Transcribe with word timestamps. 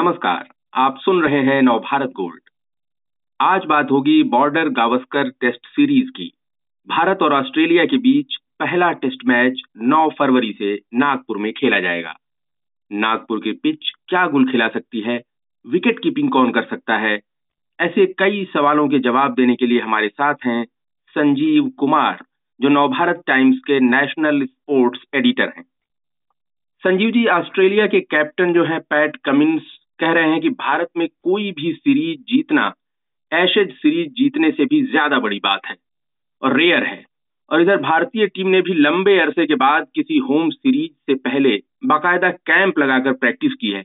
नमस्कार, 0.00 0.48
आप 0.74 0.98
सुन 0.98 1.22
रहे 1.22 1.40
हैं 1.40 1.62
नवभारत 1.62 2.10
गोल्ड। 2.10 2.40
आज 3.40 3.64
बात 3.64 3.90
होगी 3.90 4.22
बॉर्डर 4.22 4.68
गावस्कर 4.68 5.28
टेस्ट 5.28 5.66
सीरीज़ 5.66 6.10
की। 6.10 6.32
भारत 6.88 7.18
और 7.22 7.32
ऑस्ट्रेलिया 7.32 7.84
के 7.84 7.96
बीच 7.96 8.36
पहला 8.60 8.92
टेस्ट 8.92 9.24
मैच 9.26 9.62
9 9.76 10.10
फरवरी 10.18 10.52
से 10.52 10.80
नागपुर 10.94 11.38
में 11.38 11.52
खेला 11.52 11.80
जाएगा। 11.80 12.16
नागपुर 12.92 13.40
की 13.40 13.52
पिच 13.52 13.90
क्या 14.08 14.26
गुल 14.26 14.50
खिला 14.52 14.68
सकती 14.68 15.00
है, 15.00 15.22
विकेट 15.66 15.98
कीपिंग 15.98 16.30
कौन 16.30 16.52
कर 16.52 16.62
सकता 16.62 16.96
है? 16.96 17.20
ऐसे 17.80 18.06
कई 18.06 18.44
सवालों 18.44 18.88
के 18.88 18.98
जवाब 18.98 19.34
देने 19.34 19.56
के 19.56 19.66
लिए 19.66 19.80
हमारे 19.80 20.08
साथ 20.08 20.34
हैं 20.44 20.64
संजीव 21.08 21.68
कुमार, 21.68 22.24
जो 22.60 22.68
नवभारत 22.68 23.22
टाइम्स 23.26 23.58
के 23.58 23.80
नेशनल 23.80 24.44
स्पोर्ट्स 24.44 25.00
एडिटर 25.14 25.52
हैं। 25.56 25.64
संजीव 26.78 27.10
जी, 27.10 27.26
ऑस्ट्रेलिया 27.26 27.86
के 27.86 28.00
कैप्टन 28.00 28.52
जो 28.52 28.64
है, 28.64 28.78
पैट 28.78 29.16
कमिंस 29.16 29.79
कह 30.00 30.12
रहे 30.12 30.30
हैं 30.30 30.40
कि 30.40 30.50
भारत 30.50 30.88
में 30.96 31.06
कोई 31.08 31.50
भी 31.52 31.72
सीरीज़ 31.74 32.20
जीतना 32.28 32.72
एशेज 33.32 33.72
सीरीज़ 33.74 34.08
जीतने 34.14 34.50
से 34.50 34.64
भी 34.64 34.82
ज़्यादा 34.84 35.18
बड़ी 35.18 35.38
बात 35.44 35.66
है 35.66 35.76
और 36.42 36.56
रेयर 36.56 36.84
है। 36.84 37.04
और 37.50 37.62
इधर 37.62 37.76
भारतीय 37.78 38.26
टीम 38.28 38.48
ने 38.48 38.60
भी 38.62 38.74
लंबे 38.76 39.18
अरसे 39.18 39.46
के 39.46 39.54
बाद 39.56 39.86
किसी 39.94 40.18
होम 40.20 40.50
सीरीज़ 40.50 40.90
से 41.06 41.14
पहले 41.20 41.56
बाकायदा 41.84 42.30
कैंप 42.30 42.78
लगाकर 42.78 43.12
प्रैक्टिस 43.14 43.54
की 43.60 43.70
है। 43.70 43.82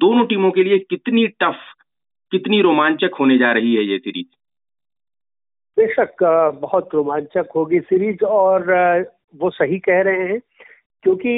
दोनों 0.00 0.24
टीमों 0.26 0.50
के 0.50 0.62
लिए 0.64 0.78
कितनी 0.90 1.26
टफ 1.42 1.58
कितनी 2.32 2.60
रोमांचक 2.62 3.14
होने 3.20 3.38
जा 3.38 3.52
रही 3.52 3.74
है 3.74 3.84
ये 3.84 3.98
सीरीज़ 3.98 4.26
बेशक 5.76 6.22
बहुत 6.60 6.94
रोमांचक 6.94 7.48
होगी 7.56 7.80
सीरीज़ 7.82 8.24
और 8.24 8.70
वो 9.36 9.50
सही 9.52 9.78
कह 9.78 10.00
रहे 10.02 10.28
हैं, 10.28 10.40
क्योंकि 11.04 11.32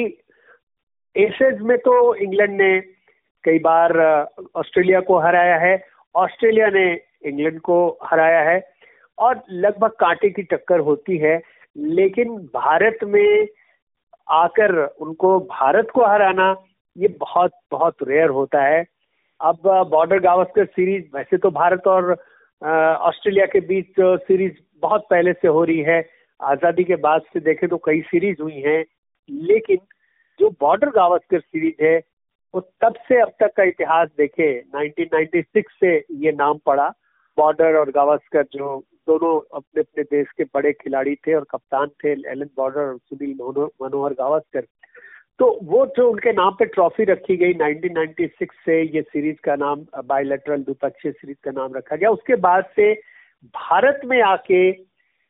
एशेज 1.15 1.61
में 1.61 1.77
तो 1.77 2.15
इंग्लैंड 2.17 2.61
ने 2.61 2.71
कई 3.43 3.59
बार 3.59 3.97
ऑस्ट्रेलिया 4.55 4.99
को 5.01 5.19
हराया 5.19 5.57
है। 5.57 5.81
ऑस्ट्रेलिया 6.15 6.67
ने 6.69 6.85
इंग्लैंड 7.25 7.59
को 7.61 7.77
हराया 8.03 8.41
है 8.49 8.61
और 9.17 9.41
लगभग 9.51 9.91
कांटे 9.99 10.29
की 10.29 10.43
टक्कर 10.43 10.79
होती 10.81 11.17
है, 11.17 11.41
लेकिन 11.75 12.35
भारत 12.55 12.99
में 13.03 13.47
आकर 14.27 14.75
उनको, 14.75 15.39
भारत 15.39 15.89
को 15.93 16.05
हराना, 16.05 16.55
ये 16.95 17.07
बहुत 17.19 17.51
बहुत 17.71 17.95
रेयर 18.03 18.29
होता 18.29 18.63
है। 18.63 18.85
अब 19.39 19.59
बॉर्डर 19.91 20.19
गावस्कर 20.19 20.65
सीरीज़, 20.65 21.05
वैसे 21.15 21.37
तो 21.37 21.49
भारत 21.51 21.87
और 21.87 22.11
ऑस्ट्रेलिया 22.61 23.45
के 23.45 23.59
बीच 23.67 23.99
सीरीज़ 23.99 24.53
बहुत 24.81 25.05
पहले 25.09 25.33
से 25.33 25.47
हो 25.47 25.63
रही 25.63 25.81
है। 25.81 26.03
आज़ादी 26.39 26.83
के 26.83 26.95
बाद 26.97 27.21
से 27.33 27.39
देखें 27.39 27.67
तो 27.69 27.77
कई 27.85 28.01
सीरीज़ 28.01 28.41
हुई 28.41 28.61
हैं, 28.61 28.83
लेकिन 29.29 29.77
जो 30.39 30.49
बॉर्डर 30.61 30.89
गावस्कर 30.91 31.39
सीरीज़ 31.39 31.83
है 31.83 31.99
वो 32.55 32.61
तब 32.81 32.93
से 33.07 33.21
अब 33.21 33.31
तक 33.39 33.51
का 33.57 33.63
इतिहास 33.63 34.09
देखे 34.17 34.47
1996 34.75 35.63
से 35.79 35.97
ये 35.97 36.31
नाम 36.31 36.57
पड़ा। 36.65 36.87
बॉर्डर 37.37 37.75
और 37.75 37.89
गावस्कर 37.91 38.43
जो 38.43 38.83
दोनों 39.07 39.39
अपने 39.57 39.81
अपने 39.81 40.03
देश 40.03 40.27
के 40.37 40.43
बड़े 40.43 40.71
खिलाड़ी 40.73 41.15
थे 41.15 41.33
और 41.33 41.45
कप्तान 41.51 41.87
थे 41.87 42.11
एलन 42.11 42.49
बॉर्डर 42.57 42.79
और 42.79 42.97
सुनील 42.97 43.37
मनोहर 43.81 44.13
गावस्कर 44.13 44.65
तो 45.39 45.59
वो 45.63 45.85
जो 45.97 46.09
उनके 46.11 46.31
नाम 46.33 46.51
पे 46.51 46.65
ट्रॉफी 46.65 47.03
रखी 47.03 47.35
गई 47.37 47.53
1996 47.53 48.47
से 48.65 48.81
ये 48.95 49.01
सीरीज़ 49.01 49.37
का 49.43 49.55
नाम 49.55 49.85
बायोलेटरल 50.05 50.63
द्विपक्षीय 50.63 51.11
सीरीज़ 51.11 51.37
का 51.43 51.51
नाम 51.51 51.75
रखा 51.75 51.95
गया। 51.95 52.09
उसके 52.09 52.35
बाद 52.35 52.65
से 52.75 52.93
भारत 53.55 54.01
में 54.05 54.21
आके 54.21 54.61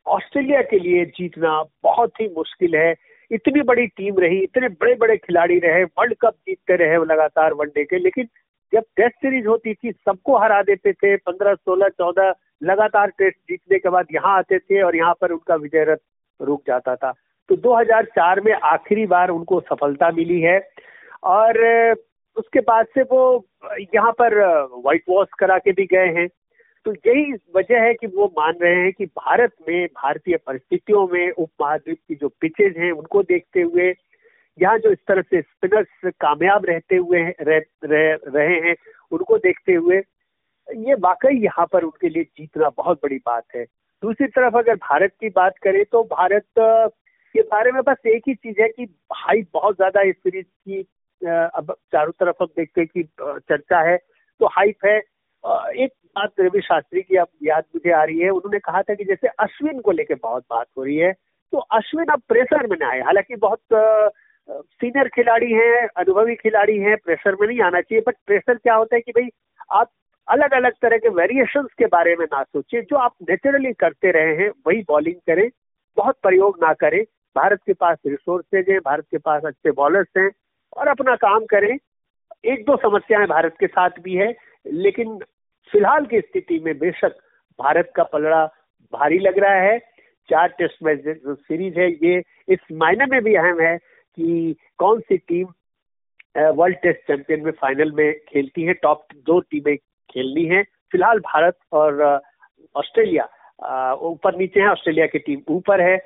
ऑस्ट्रेलिया 0.06 0.62
के 0.62 0.78
लिए 0.78 1.04
जीतना 1.04 1.62
बहुत 1.82 2.20
ही 2.20 2.28
मुश्किल 2.28 2.76
है। 2.76 2.94
इतनी 3.30 3.62
बड़ी 3.62 3.86
टीम 3.86 4.18
रही, 4.18 4.38
इतने 4.38 4.68
बड़े 4.68 4.94
बड़े 4.94 5.16
खिलाड़ी 5.16 5.58
रहे, 5.58 5.84
वर्ल्ड 5.84 6.14
कप 6.20 6.34
जीतते 6.48 6.76
रहे 6.76 7.04
लगातार 7.04 7.52
वनडे 7.52 7.84
के, 7.84 7.98
लेकिन 7.98 8.28
जब 8.74 8.82
टेस्ट 8.96 9.14
सीरीज़ 9.14 9.46
होती 9.46 9.74
थी, 9.74 9.92
सबको 9.92 10.38
हरा 10.38 10.62
देते 10.62 10.92
थे, 10.92 11.16
पंद्रह, 11.16 11.54
सोलह, 11.54 11.88
चौदह 11.88 12.34
लगातार 12.62 13.10
टेस्ट 13.10 13.36
जीतने 13.36 13.78
के 13.78 13.88
बाद 13.88 14.06
यहाँ 14.14 14.36
आते 14.38 14.58
थे 14.58 14.82
और 14.82 14.96
यहाँ 14.96 15.14
पर 15.20 15.30
उनका 15.30 15.54
विजय 15.54 15.84
रथ 15.84 15.96
रुक 16.42 16.62
जाता 16.66 16.96
था। 16.96 17.12
तो 17.48 17.56
2004 17.56 18.40
में 18.40 18.52
आखिरी 18.52 19.06
बार 19.06 19.28
उनको 19.28 19.60
सफलता 19.60 20.10
मिली 20.10 20.40
है 20.40 20.68
और 21.22 21.58
उसके 22.36 22.60
बाद 22.60 22.86
से 22.86 23.02
वो 23.02 23.46
यहाँ 23.94 24.12
पर 24.12 24.38
व्हाइट 24.66 25.02
वॉश 25.08 25.28
करा 25.38 25.58
के 25.58 25.72
भी 25.72 25.84
गए 25.84 26.06
हैं। 26.06 26.28
तो 26.86 26.92
यही 26.92 27.32
वजह 27.56 27.82
है 27.82 27.94
कि 27.94 28.06
वो 28.06 28.26
मान 28.38 28.54
रहे 28.62 28.74
हैं 28.74 28.92
कि 28.92 29.06
भारत 29.06 29.52
में 29.68 29.86
भारतीय 29.86 30.36
परिस्थितियों 30.36 31.06
में 31.08 31.30
उप 31.30 31.50
महाद्वीप 31.62 31.98
की 32.08 32.14
जो 32.14 32.28
पिचेज 32.40 32.78
हैं 32.78 32.90
उनको 32.92 33.22
देखते 33.22 33.62
हुए 33.62 33.88
यहाँ 34.58 34.78
जो 34.78 34.90
इस 34.90 34.98
तरह 35.08 35.22
से 35.22 35.40
स्पिनर्स 35.42 36.12
कामयाब 36.20 36.64
रहते 36.66 36.96
हुए 36.96 37.22
रह, 37.40 37.60
रह, 37.84 38.18
रहे 38.26 38.60
हैं 38.60 38.74
उनको 39.12 39.38
देखते 39.38 39.74
हुए 39.74 39.98
ये 40.68 40.94
वाकई 41.00 41.36
यहाँ 41.36 41.66
पर 41.66 41.84
उनके 41.84 42.08
लिए 42.08 42.24
जीतना 42.24 42.68
बहुत 42.76 42.98
बड़ी 43.02 43.16
बात 43.16 43.44
है। 43.54 43.64
दूसरी 44.02 44.26
तरफ़ 44.26 44.56
अगर 44.56 44.74
भारत 44.74 45.12
की 45.20 45.28
बात 45.28 45.58
करें 45.62 45.84
तो 45.84 46.02
भारत 46.04 46.44
के 46.58 47.42
बारे 47.44 47.72
में 47.72 47.82
बस 47.82 48.06
एक 48.06 48.22
ही 48.28 48.34
चीज़ 48.34 48.60
है 48.62 48.68
कि 48.68 48.86
हाइप 49.14 49.48
बहुत 49.54 49.76
ज़्यादा 49.76 50.02
इस 50.02 50.16
सीरीज़ 50.16 50.46
की 50.46 50.80
अब 51.56 51.74
चारों 51.92 52.12
तरफ़ 52.20 52.42
अब 52.42 52.48
देखते 52.56 52.80
हैं 52.80 52.88
कि 52.88 53.02
चर्चा 53.20 53.80
है 53.90 53.96
तो 54.40 54.46
हाइप 54.46 54.86
है 54.86 55.00
एक 55.44 55.90
बात 56.16 56.40
रवि 56.40 56.60
शास्त्री 56.60 57.02
की 57.02 57.16
अब 57.16 57.28
याद 57.42 57.64
मुझे 57.74 57.90
आ 57.92 58.02
रही 58.04 58.18
है। 58.18 58.30
उन्होंने 58.30 58.58
कहा 58.58 58.82
था 58.82 58.94
कि 58.94 59.04
जैसे 59.04 59.28
अश्विन 59.40 59.80
को 59.80 59.90
लेकर 59.92 60.14
बहुत 60.22 60.44
बात 60.50 60.66
हो 60.78 60.84
रही 60.84 60.96
है 60.96 61.12
तो 61.52 61.58
अश्विन 61.58 62.12
अब 62.12 62.20
प्रेशर 62.28 62.66
में 62.66 62.76
ना 62.80 62.88
आए। 62.88 63.00
हालाँकि 63.00 63.36
बहुत 63.36 63.60
सीनियर 64.48 65.08
खिलाड़ी 65.08 65.52
हैं, 65.52 65.86
अनुभवी 65.96 66.34
खिलाड़ी 66.34 66.76
हैं, 66.78 66.96
प्रेशर 66.96 67.36
में 67.40 67.46
नहीं 67.48 67.60
आना 67.60 67.80
चाहिए, 67.80 68.02
बट 68.06 68.16
प्रेशर 68.26 68.54
क्या 68.54 68.74
होता 68.74 68.96
है 68.96 69.00
कि 69.00 69.12
भाई 69.12 69.28
आप 69.70 69.90
अलग 70.28 70.52
अलग 70.54 70.72
तरह 70.82 70.98
के 70.98 71.08
वेरिएशन 71.10 71.66
के 71.78 71.86
बारे 71.86 72.14
में 72.16 72.24
ना 72.24 72.42
सोचिए। 72.42 72.82
जो 72.82 72.96
आप 72.96 73.14
नेचुरली 73.30 73.72
करते 73.74 74.10
रहे 74.10 74.34
हैं, 74.36 74.50
वही 74.66 74.82
बॉलिंग 74.88 75.16
करें, 75.26 75.48
बहुत 75.96 76.16
प्रयोग 76.22 76.58
ना 76.62 76.72
करें। 76.74 77.02
भारत 77.36 77.60
के 77.66 77.72
पास 77.72 77.98
रिसोर्सेज 78.06 78.68
हैं, 78.70 78.78
भारत 78.80 79.06
के 79.10 79.18
पास 79.18 79.42
अच्छे 79.44 79.70
बॉलर्स 79.72 80.08
हैं 80.18 80.30
और 80.76 80.88
अपना 80.88 81.14
काम 81.18 81.44
करें। 81.46 81.76
एक 82.44 82.64
दो 82.64 82.76
समस्याएँ 82.76 83.26
भारत 83.26 83.56
के 83.60 83.66
साथ 83.68 84.00
भी 84.00 84.14
है। 84.14 84.32
लेकिन 84.66 85.18
फ़िलहाल 85.70 86.06
की 86.06 86.20
स्थिति 86.20 86.58
में 86.64 86.78
बेशक 86.78 87.16
भारत 87.58 87.92
का 87.96 88.02
पलड़ा 88.02 88.44
भारी 88.92 89.18
लग 89.18 89.38
रहा 89.38 89.54
है। 89.54 89.78
चार 90.30 90.48
टेस्ट 90.48 90.82
मैच 90.82 90.98
जो 90.98 91.34
सीरीज़ 91.34 91.78
है, 91.78 91.90
ये 91.92 92.22
इस 92.48 92.58
मायने 92.72 93.06
में 93.06 93.22
भी 93.24 93.34
अहम 93.34 93.60
है 93.60 93.76
कि 93.76 94.54
कौन 94.78 95.00
सी 95.00 95.16
टीम 95.16 95.46
वर्ल्ड 96.38 96.76
टेस्ट 96.76 97.00
चैंपियन 97.06 97.44
में 97.44 97.52
फाइनल 97.52 97.92
में 97.92 98.12
खेलती 98.28 98.62
है। 98.62 98.74
टॉप 98.74 99.06
दो 99.26 99.38
टीमें 99.40 99.76
खेलनी 100.10 100.44
है। 100.46 100.62
फ़िलहाल 100.92 101.18
भारत 101.18 101.58
और 101.72 102.02
ऑस्ट्रेलिया 102.76 103.94
ऊपर 104.02 104.36
नीचे 104.36 104.60
है। 104.60 104.68
ऑस्ट्रेलिया 104.68 105.06
की 105.06 105.18
टीम 105.18 105.40
ऊपर 105.48 105.80
है। 105.80 105.96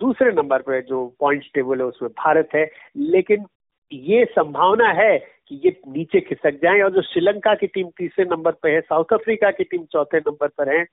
दूसरे 0.00 0.30
नंबर 0.32 0.62
पर 0.62 0.80
जो 0.82 1.06
पॉइंट्स 1.20 1.50
टेबल 1.54 1.78
है, 1.78 1.84
उसमें 1.84 2.10
भारत 2.10 2.48
है। 2.54 2.70
लेकिन 2.96 3.44
ये 3.92 4.24
संभावना 4.24 4.88
है 4.92 5.18
कि 5.52 5.60
ये 5.64 5.80
नीचे 5.88 6.20
खिसक 6.20 6.60
जाए 6.62 6.80
और 6.80 6.92
जो 6.92 7.02
श्रीलंका 7.02 7.54
की 7.54 7.66
टीम 7.66 7.86
तीसरे 7.98 8.24
नंबर 8.24 8.50
पर 8.50 8.70
है, 8.70 8.80
साउथ 8.80 9.12
अफ्रीका 9.12 9.50
की 9.50 9.64
टीम 9.64 9.84
चौथे 9.84 10.18
नंबर 10.18 10.48
पर 10.48 10.76
है, 10.76 10.86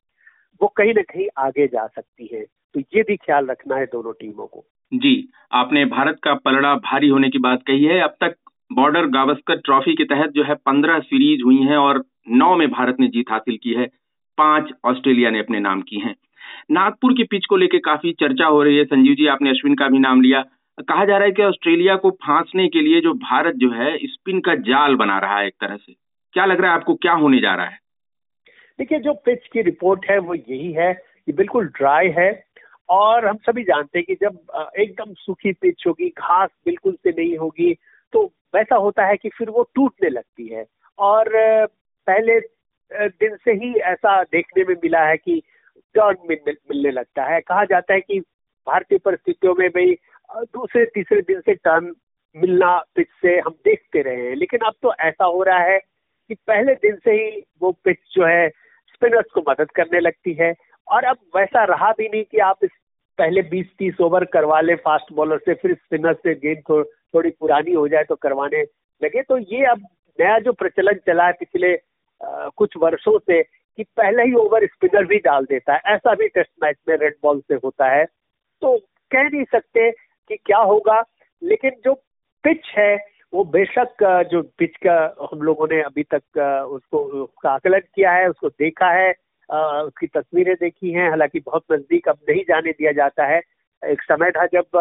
वो 0.61 0.67
कहीं 0.67 0.93
ना 0.93 1.01
कहीं 1.01 1.27
आगे 1.37 1.67
जा 1.67 1.87
सकती 1.87 2.29
है। 2.33 2.45
तो 2.73 2.79
ये 2.79 3.01
भी 3.01 3.15
ख्याल 3.15 3.45
रखना 3.45 3.75
है 3.75 3.85
दोनों 3.85 4.13
टीमों 4.13 4.47
को। 4.47 4.65
जी, 4.93 5.29
आपने 5.51 5.85
भारत 5.85 6.19
का 6.23 6.33
पलड़ा 6.33 6.75
भारी 6.75 7.07
होने 7.07 7.29
की 7.29 7.39
बात 7.39 7.63
कही 7.67 7.85
है। 7.85 7.99
अब 7.99 8.15
तक 8.21 8.35
बॉर्डर 8.73 9.05
गावस्कर 9.05 9.55
ट्रॉफी 9.55 9.95
के 9.95 10.03
तहत 10.03 10.29
जो 10.29 10.43
है 10.43 10.55
पंद्रह 10.55 10.99
सीरीज़ 10.99 11.43
हुई 11.43 11.57
हैं 11.57 11.77
और 11.77 12.03
नौ 12.29 12.55
में 12.55 12.71
भारत 12.71 12.99
ने 12.99 13.07
जीत 13.07 13.25
हासिल 13.29 13.59
की 13.63 13.73
है। 13.73 13.85
पाँच 14.37 14.71
ऑस्ट्रेलिया 14.85 15.29
ने 15.29 15.39
अपने 15.39 15.59
नाम 15.59 15.81
की 15.81 15.99
हैं। 15.99 16.15
नागपुर 16.71 17.13
की 17.13 17.23
पिच 17.23 17.45
को 17.45 17.57
लेकर 17.57 17.77
काफ़ी 17.77 18.11
चर्चा 18.11 18.45
हो 18.45 18.63
रही 18.63 18.77
है। 18.77 18.85
संजीव 18.85 19.15
जी, 19.15 19.27
आपने 19.27 19.49
अश्विन 19.49 19.75
का 19.75 19.87
भी 19.87 19.99
नाम 19.99 20.21
लिया। 20.21 20.45
कहा 20.81 21.05
जा 21.05 21.17
रहा 21.17 21.25
है 21.25 21.31
कि 21.31 21.43
ऑस्ट्रेलिया 21.43 21.95
को 21.95 22.09
फांसने 22.23 22.67
के 22.67 22.81
लिए 22.81 23.01
जो 23.01 23.13
भारत 23.13 23.55
जो 23.55 23.71
है, 23.71 23.97
स्पिन 23.97 24.39
का 24.39 24.55
जाल 24.55 24.95
बना 24.95 25.17
रहा 25.19 25.37
है 25.39 25.47
एक 25.47 25.53
तरह 25.61 25.77
से। 25.77 25.93
क्या 26.33 26.45
लग 26.45 26.61
रहा 26.61 26.71
है 26.71 26.77
आपको 26.77 26.95
क्या 26.95 27.13
होने 27.13 27.39
जा 27.39 27.53
रहा 27.55 27.65
है? 27.65 27.77
देखिए, 28.79 28.99
जो 28.99 29.13
पिच 29.15 29.47
की 29.53 29.61
रिपोर्ट 29.61 30.05
है, 30.09 30.17
वो 30.17 30.35
यही 30.35 30.71
है 30.73 30.93
कि 30.93 31.33
बिल्कुल 31.33 31.65
ड्राई 31.67 32.09
है 32.09 32.31
और 32.89 33.25
हम 33.25 33.37
सभी 33.37 33.63
जानते 33.63 33.99
हैं 33.99 34.05
कि 34.05 34.15
जब 34.21 34.71
एकदम 34.79 35.13
सूखी 35.15 35.51
पिच 35.53 35.83
होगी, 35.87 36.09
घास 36.09 36.49
बिल्कुल 36.65 36.93
से 36.93 37.09
नहीं 37.11 37.37
होगी 37.37 37.73
तो 38.13 38.23
वैसा 38.55 38.75
होता 38.75 39.05
है 39.05 39.17
कि 39.17 39.29
फिर 39.29 39.49
वो 39.49 39.63
टूटने 39.75 40.09
लगती 40.09 40.47
है। 40.47 40.65
और 40.99 41.29
पहले 42.07 42.39
दिन 42.91 43.35
से 43.35 43.51
ही 43.53 43.73
ऐसा 43.87 44.21
देखने 44.23 44.63
में 44.63 44.75
मिला 44.75 45.03
है 45.05 45.17
कि 45.17 45.41
टर्न 45.95 46.15
मिलने 46.29 46.91
लगता 46.91 47.23
है। 47.25 47.39
कहा 47.41 47.63
जाता 47.65 47.93
है 47.93 48.01
कि 48.01 48.19
भारतीय 48.67 48.97
परिस्थितियों 48.97 49.53
में 49.59 49.69
भाई 49.69 49.95
दूसरे 50.37 50.85
तीसरे 50.85 51.21
दिन 51.21 51.39
से 51.41 51.53
टर्न 51.53 51.93
मिलना 52.35 52.83
पिच 52.95 53.07
से 53.21 53.39
हम 53.39 53.51
देखते 53.65 54.01
रहे 54.01 54.27
हैं। 54.27 54.35
लेकिन 54.35 54.59
अब 54.59 54.73
तो 54.81 54.93
ऐसा 54.99 55.25
हो 55.25 55.43
रहा 55.43 55.59
है 55.59 55.79
कि 56.29 56.35
पहले 56.35 56.73
दिन 56.73 56.95
से 56.95 57.11
ही 57.11 57.43
वो 57.61 57.71
पिच 57.71 57.97
जो 58.13 58.25
है 58.25 58.49
स्पिनर्स 58.93 59.31
को 59.33 59.41
मदद 59.49 59.71
करने 59.71 59.99
लगती 59.99 60.33
है। 60.33 60.53
और 60.87 61.03
अब 61.03 61.17
वैसा 61.35 61.63
रहा 61.63 61.91
भी 61.91 62.09
नहीं 62.09 62.23
कि 62.23 62.37
आप 62.37 62.57
इस 62.63 62.69
पहले 63.17 63.41
20-30 63.41 64.01
ओवर 64.01 64.25
करवा 64.25 64.61
ले 64.61 64.75
फास्ट 64.75 65.13
बॉलर 65.13 65.37
से 65.37 65.53
फिर 65.53 65.73
स्पिनर 65.73 66.13
से 66.13 66.33
गेंद 66.33 66.57
थो, 66.57 66.83
थोड़ी 66.83 67.29
पुरानी 67.29 67.73
हो 67.73 67.87
जाए 67.87 68.03
तो 68.03 68.15
करवाने 68.15 68.61
लगे। 69.03 69.21
तो 69.21 69.37
ये 69.37 69.65
अब 69.65 69.81
नया 70.19 70.39
जो 70.39 70.53
प्रचलन 70.53 70.93
चला 70.93 71.25
है 71.25 71.33
पिछले 71.33 71.79
आ, 72.21 72.47
कुछ 72.47 72.73
वर्षों 72.77 73.19
से 73.19 73.43
कि 73.43 73.83
पहले 73.83 74.23
ही 74.23 74.33
ओवर 74.33 74.65
स्पिनर 74.65 75.05
भी 75.05 75.17
डाल 75.17 75.45
देता 75.45 75.73
है। 75.73 75.81
ऐसा 75.85 76.15
भी 76.15 76.27
टेस्ट 76.27 76.51
मैच 76.63 76.75
में 76.89 76.97
रेड 76.97 77.13
बॉल 77.23 77.39
से 77.39 77.53
होता 77.53 77.89
है। 77.89 78.05
तो 78.61 78.77
कह 79.11 79.23
नहीं 79.23 79.43
सकते 79.43 79.89
कि 80.29 80.37
क्या 80.45 80.57
होगा। 80.57 81.03
लेकिन 81.41 81.71
जो 81.85 81.93
पिच 82.43 82.73
है, 82.77 82.95
वो 83.33 83.43
बेशक 83.45 84.03
जो 84.31 84.41
पिच 84.57 84.75
का 84.85 85.27
हम 85.31 85.41
लोगों 85.41 85.67
ने 85.71 85.81
अभी 85.81 86.03
तक 86.13 86.37
उसको, 86.71 86.99
उसका 86.99 87.49
आकलन 87.49 87.79
किया 87.95 88.11
है, 88.11 88.29
उसको 88.29 88.49
देखा 88.49 88.91
है 88.91 89.13
उसकी 89.49 90.07
तस्वीरें 90.07 90.55
देखी 90.55 90.91
हैं। 90.91 91.09
हालाँकि 91.09 91.39
बहुत 91.39 91.63
नज़दीक 91.71 92.07
अब 92.09 92.17
नहीं 92.29 92.43
जाने 92.47 92.71
दिया 92.71 92.91
जाता 92.91 93.25
है। 93.25 93.41
एक 93.83 94.01
समय 94.01 94.31
था 94.31 94.45
जब 94.45 94.77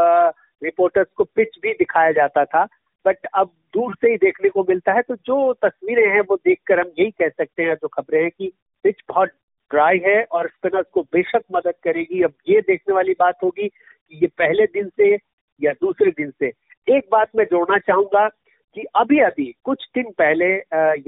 रिपोर्टर्स 0.63 1.09
को 1.17 1.25
पिच 1.25 1.59
भी 1.63 1.73
दिखाया 1.73 2.13
जाता 2.13 2.45
था। 2.45 2.65
बट 3.05 3.27
अब 3.35 3.51
दूर 3.75 3.95
से 3.95 4.11
ही 4.11 4.17
देखने 4.17 4.49
को 4.49 4.63
मिलता 4.69 4.93
है। 4.93 5.03
तो 5.03 5.15
जो 5.17 5.53
तस्वीरें 5.65 6.09
हैं, 6.09 6.21
वो 6.21 6.37
देखकर 6.37 6.81
हम 6.81 6.91
यही 6.99 7.11
कह 7.11 7.29
सकते 7.29 7.63
हैं, 7.63 7.75
जो 7.75 7.89
खबरें 7.89 8.21
हैं 8.23 8.31
कि 8.31 8.53
पिच 8.85 9.03
बहुत 9.09 9.29
ड्राई 9.71 9.99
है 9.99 10.23
और 10.25 10.49
स्पिनर्स 10.49 10.87
को 10.93 11.03
बेशक 11.13 11.43
मदद 11.53 11.75
करेगी। 11.85 12.23
अब 12.23 12.35
ये 12.49 12.61
देखने 12.61 12.95
वाली 12.95 13.13
बात 13.13 13.43
होगी 13.45 13.69
कि 13.69 14.19
ये 14.19 14.27
पहले 14.39 14.67
दिन 14.67 14.89
से 14.89 15.17
या 15.61 15.73
दूसरे 15.75 16.11
दिन 16.11 16.31
से। 16.33 16.53
एक 16.89 17.09
बात 17.13 17.29
मैं 17.37 17.45
जोड़ना 17.45 17.79
चाहूँगा 17.79 18.27
कि 18.77 18.85
अभी 18.97 19.19
अभी 19.21 19.53
कुछ 19.65 19.87
दिन 19.95 20.11
पहले 20.19 20.47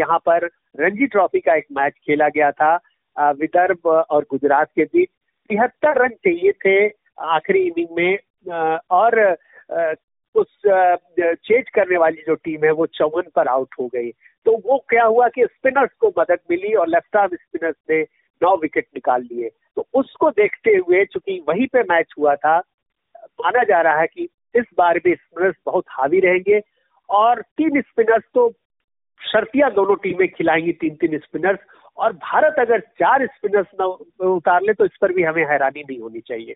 यहाँ 0.00 0.18
पर 0.26 0.48
रणजी 0.80 1.06
ट्रॉफी 1.06 1.40
का 1.40 1.54
एक 1.54 1.66
मैच 1.76 1.92
खेला 2.06 2.28
गया 2.28 2.50
था 2.52 2.74
विदर्भ 3.32 3.86
और 3.86 4.24
गुजरात 4.30 4.68
के 4.76 4.84
बीच। 4.84 5.08
तिहत्तर 5.50 6.02
रन 6.02 6.14
चाहिए 6.24 6.52
थे 6.64 6.76
आखिरी 7.28 7.66
इनिंग 7.66 7.96
में 7.96 8.78
और 8.90 9.20
उस 10.34 10.60
चेज 10.66 11.68
करने 11.74 11.96
वाली 11.98 12.22
जो 12.26 12.34
टीम 12.34 12.64
है 12.64 12.70
वो 12.72 12.86
चौवन 12.88 13.30
पर 13.36 13.48
आउट 13.48 13.74
हो 13.80 13.86
गई। 13.94 14.10
तो 14.46 14.56
वो 14.66 14.78
क्या 14.88 15.04
हुआ 15.04 15.28
कि 15.28 15.44
स्पिनर्स 15.44 15.90
को 16.00 16.08
मदद 16.18 16.38
मिली 16.50 16.72
और 16.74 16.88
लेफ़्ट 16.88 17.16
आर्म 17.16 17.36
स्पिनर्स 17.36 17.76
ने 17.90 18.00
नौ 18.42 18.54
विकेट 18.56 18.86
निकाल 18.94 19.22
लिए। 19.22 19.48
तो 19.76 19.86
उसको 19.94 20.30
देखते 20.30 20.70
हुए, 20.76 21.04
चूँकि 21.04 21.38
वहीं 21.48 21.66
पे 21.66 21.82
मैच 21.84 22.14
हुआ 22.18 22.34
था, 22.34 22.58
माना 23.40 23.62
जा 23.64 23.80
रहा 23.80 24.00
है 24.00 24.06
कि 24.06 24.28
इस 24.54 24.64
बार 24.78 24.98
भी 24.98 25.14
स्पिनर्स 25.14 25.56
बहुत 25.66 25.84
हावी 25.88 26.20
रहेंगे 26.20 26.60
और 27.08 27.40
तीन 27.58 27.80
स्पिनर्स 27.80 28.24
तो 28.34 28.48
शर्तिया 29.20 29.68
दोनों 29.70 29.94
टीमें 29.96 30.28
खिलाएँगी 30.28 30.72
तीन 30.72 30.94
तीन 30.94 31.18
स्पिनर्स। 31.18 31.58
और 31.96 32.12
भारत 32.12 32.54
अगर 32.58 32.80
चार 32.98 33.26
स्पिनर्स 33.26 33.66
न 33.80 33.84
उतार 34.26 34.62
ले 34.62 34.72
तो 34.72 34.84
इस 34.84 34.96
पर 35.00 35.12
भी 35.12 35.22
हमें 35.22 35.44
हैरानी 35.44 35.80
नहीं 35.80 35.98
होनी 36.00 36.20
चाहिए। 36.20 36.54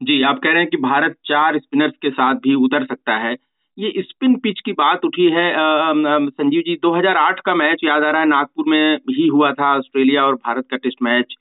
जी, 0.00 0.22
आप 0.22 0.38
कह 0.38 0.50
रहे 0.50 0.58
हैं 0.58 0.68
कि 0.70 0.76
भारत 0.76 1.16
चार 1.24 1.58
स्पिनर्स 1.58 1.94
के 2.02 2.10
साथ 2.10 2.34
भी 2.34 2.54
उतर 2.54 2.84
सकता 2.84 3.16
है। 3.16 3.36
ये 3.78 4.02
स्पिन 4.02 4.34
पिच 4.36 4.60
की 4.60 4.72
बात 4.72 5.04
उठी 5.04 5.28
है 5.30 5.52
संजीव 5.54 6.62
जी 6.62 6.76
2008 6.82 7.40
का 7.40 7.54
मैच, 7.54 7.84
याद 7.84 8.02
आ 8.02 8.10
रहा 8.10 8.20
है, 8.20 8.28
नागपुर 8.28 8.64
में 8.68 8.96
ही 9.10 9.26
हुआ 9.28 9.52
था 9.52 9.76
ऑस्ट्रेलिया 9.78 10.24
और 10.24 10.34
भारत 10.34 10.66
का 10.70 10.76
टेस्ट 10.76 11.02
मैच। 11.02 11.34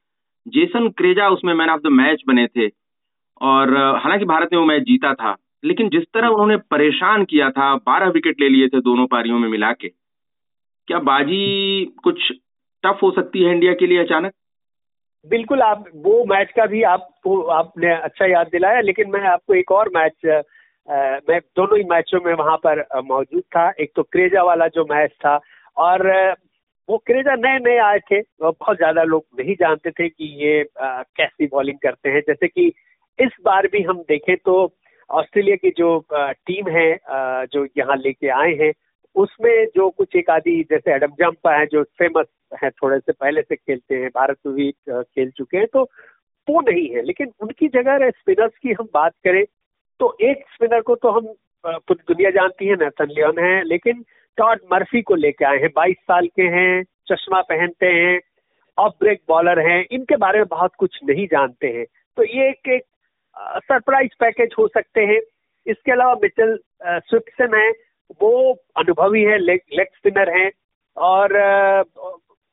जेसन 0.48 0.90
क्रेजा, 0.90 1.30
उसमें 1.30 1.54
मैन 1.54 1.70
ऑफ़ 1.70 1.82
द 1.82 1.88
मैच 1.94 2.24
बने 2.28 2.48
थे। 2.48 2.68
और 3.42 3.78
हालाँकि 4.04 4.26
भारत 4.26 4.50
ने 4.54 4.60
वो 4.60 4.66
मैच 4.66 4.84
जीता 4.84 5.14
था। 5.14 5.36
लेकिन 5.64 5.90
जिस 5.90 6.04
तरह 6.14 6.28
उन्होंने 6.28 6.58
परेशान 6.72 7.26
किया 7.26 7.50
था 7.50 7.74
बारह 7.88 8.10
विकेट 8.12 8.42
ले 8.42 8.50
लिए 8.50 8.68
थे 8.68 8.82
दोनों 8.82 9.06
पारियों 9.08 9.40
में 9.40 9.50
मिला 9.50 9.72
के 9.74 9.88
क्या 10.88 11.00
बाजी 11.00 11.86
कुछ 12.04 12.32
टफ 12.84 13.00
हो 13.04 13.12
सकती 13.12 13.44
है 13.44 13.52
इंडिया 13.52 13.74
के 13.74 13.88
लिए 13.88 14.00
अचानक? 14.00 14.32
बिल्कुल 15.26 15.62
आप 15.62 15.84
वो 15.96 16.24
मैच 16.26 16.52
का 16.56 16.66
भी 16.66 16.82
आपको 16.84 17.42
आपने 17.54 17.92
अच्छा 17.94 18.26
याद 18.26 18.48
दिलाया 18.52 18.80
लेकिन 18.82 19.10
मैं 19.10 19.22
आपको 19.30 19.54
एक 19.54 19.72
और 19.72 19.90
मैच 19.96 20.26
आ, 20.26 21.20
मैं 21.30 21.40
दोनों 21.58 21.78
ही 21.78 21.84
मैचों 21.90 22.20
में 22.26 22.34
वहाँ 22.34 22.58
पर 22.58 22.84
मौजूद 23.04 23.44
था। 23.56 23.70
एक 23.80 23.92
तो 23.96 24.04
क्रेजा 24.04 24.44
वाला 24.44 24.68
जो 24.68 24.86
मैच 24.86 25.12
था 25.26 25.40
और 25.78 26.08
वो 26.90 26.98
क्रेजा 26.98 27.36
नए 27.36 27.60
नए 27.60 27.78
आए 27.80 28.00
थे 28.12 28.22
बहुत 28.42 28.78
ज़्यादा 28.78 29.04
लोग 29.04 29.26
नहीं 29.40 29.56
जानते 29.56 29.92
थे 29.92 30.08
कि 30.10 30.26
ये 30.44 30.62
आ, 30.82 31.04
कैसी 31.18 31.48
बॉलिंग 31.48 31.78
करते 31.84 32.10
हैं। 32.10 32.22
जैसे 32.22 32.48
कि 32.48 32.68
इस 33.20 33.36
बार 33.46 33.68
भी 33.68 33.82
हम 33.84 34.02
देखें 34.10 34.36
तो 34.38 34.66
ऑस्ट्रेलिया 35.12 35.56
की 35.56 35.70
जो 35.78 35.90
टीम 36.14 36.70
है 36.70 36.90
जो 37.48 37.66
यहाँ 37.78 37.98
लेके 37.98 38.28
आए 38.32 38.54
हैं, 38.56 38.72
उसमें 39.16 39.66
जो 39.76 39.90
कुछ 39.90 40.16
एक 40.16 40.30
आदि 40.30 40.62
जैसे 40.70 40.94
एडम 40.96 41.12
जम्पा 41.20 41.56
है, 41.56 41.66
जो 41.66 41.84
फ़ेमस 41.84 42.26
है, 42.54 42.70
थोड़े 42.72 43.00
से 43.00 43.12
पहले 43.12 43.42
से 43.42 43.56
खेलते 43.56 43.96
हैं, 43.96 44.10
भारत 44.10 44.38
में 44.46 44.56
भी 44.56 44.72
खेल 44.82 45.30
चुके 45.30 45.58
हैं 45.58 45.68
तो 45.74 45.84
वो 46.48 46.62
नहीं 46.62 46.88
है। 46.90 47.02
लेकिन 47.02 47.32
उनकी 47.42 47.68
जगह 47.70 47.96
अगर 47.96 48.12
स्पिनर्स 48.12 48.58
की 48.58 48.72
हम 48.72 48.88
बात 48.94 49.14
करें 49.24 49.44
तो 50.00 50.16
एक 50.22 50.46
स्पिनर 50.54 50.82
को 50.82 50.96
तो 50.96 51.10
हम 51.12 51.34
पूरी 51.64 52.04
दुनिया 52.08 52.30
जानती 52.32 52.68
है 52.68 52.76
नेथन 52.76 53.10
लियोन 53.10 53.40
है, 53.40 53.64
लेकिन 53.64 54.04
टॉड 54.38 54.60
मर्फी 54.72 55.02
को 55.02 55.16
लेके 55.16 55.46
आए 55.46 55.58
हैं, 55.58 55.70
बाईस 55.76 55.98
साल 55.98 56.28
के 56.28 56.44
हैं, 56.44 56.84
चश्मा 57.10 57.42
पहनते 57.42 57.86
हैं 57.88 58.20
ऑफ़ 58.78 58.94
ब्रेक 59.00 59.22
बॉलर 59.28 59.60
हैं, 59.60 59.86
इनके 59.92 60.16
बारे 60.18 60.40
में 60.40 60.48
बहुत 60.50 60.72
कुछ 60.78 61.00
नहीं 61.06 61.28
जानते 61.28 61.68
हैं। 61.68 61.86
तो 62.18 62.24
ये 62.26 62.50
एक 62.50 62.70
एक 62.70 62.84
सरप्राइज़ 63.38 64.16
पैकेज 64.20 64.56
हो 64.58 64.68
सकते 64.68 65.02
हैं। 65.06 65.20
इसके 65.66 65.92
अलावा 65.92 66.14
मिचल 66.24 66.58
स्विफ्टसन 66.84 67.56
है 67.56 67.70
वो 68.22 68.32
अनुभवी 68.78 69.22
है 69.24 69.38
लेग 69.40 69.88
स्पिनर 69.88 70.30
हैं 70.38 70.50
और 70.98 71.36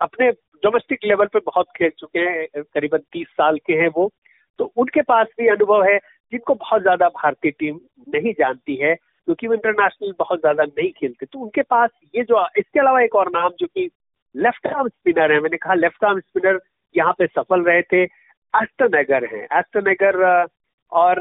अपने 0.00 0.30
डोमेस्टिक 0.62 1.04
लेवल 1.04 1.26
पे 1.26 1.38
बहुत 1.46 1.66
खेल 1.76 1.90
चुके 1.98 2.20
हैं 2.20 2.62
करीबन 2.64 2.98
तीस 3.12 3.26
साल 3.30 3.58
के 3.66 3.72
हैं 3.75 3.88
वो। 3.96 4.10
तो 4.58 4.64
उनके 4.76 5.02
पास 5.02 5.26
भी 5.38 5.48
अनुभव 5.48 5.84
है, 5.84 5.98
जिनको 6.32 6.54
बहुत 6.54 6.82
ज़्यादा 6.82 7.08
भारतीय 7.08 7.50
टीम 7.50 7.78
नहीं 8.08 8.32
जानती 8.38 8.76
है, 8.76 8.94
क्योंकि 8.94 9.46
वो 9.46 9.54
इंटरनेशनल 9.54 10.12
बहुत 10.19 10.40
ज़्यादा 10.40 10.64
नहीं 10.64 10.90
खेलते। 10.92 11.26
तो 11.26 11.38
उनके 11.38 11.62
पास 11.64 11.90
ये 12.14 12.22
जो, 12.22 12.46
इसके 12.58 12.81
अलावा 12.81 13.02
एक 13.02 13.14
और 13.14 13.31
नाम 13.31 13.50
जो 13.60 13.66
कि 13.66 13.88
लेफ़्ट 14.34 14.66
आर्म 14.66 14.88
स्पिनर 14.88 15.32
है, 15.32 15.40
मैंने 15.40 15.56
कहा 15.56 15.74
लेफ़्ट 15.74 16.04
आर्म 16.04 16.20
स्पिनर 16.20 16.60
यहाँ 16.94 17.12
पे 17.19 17.26
सफल 17.28 17.62
रहे 17.62 17.82
थे। 17.82 18.02
एस्टनगर 18.02 19.24
हैं। 19.34 19.44
एस्टनगर 19.58 20.46
और 20.93 21.19